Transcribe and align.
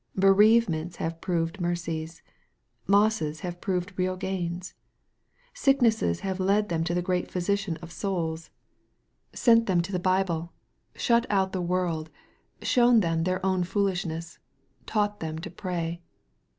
Bereavements 0.15 0.95
have 0.95 1.21
proved 1.21 1.61
mercies. 1.61 2.23
Losses 2.87 3.41
have 3.41 3.61
proved 3.61 3.93
real 3.99 4.17
gains. 4.17 4.73
Sicknesses 5.53 6.21
have 6.21 6.39
led 6.39 6.69
them 6.69 6.83
to 6.85 6.95
the 6.95 7.03
great 7.03 7.29
Physician 7.29 7.77
of 7.83 7.91
souls, 7.91 8.49
sent 9.31 9.67
them 9.67 9.77
MARK, 9.77 9.83
CHAP. 9.85 9.89
II. 9.89 9.91
29 9.91 9.91
to 9.91 9.91
the 9.91 9.99
Bible, 10.09 10.53
shut 10.95 11.25
out 11.29 11.51
the 11.51 11.61
world, 11.61 12.09
shown 12.63 13.01
them 13.01 13.25
their 13.25 13.45
own 13.45 13.63
foolishness, 13.63 14.39
taught 14.87 15.19
them 15.19 15.37
to 15.37 15.51
pray. 15.51 16.01